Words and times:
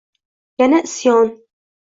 Yana 0.59 0.79
isyon 0.87 1.27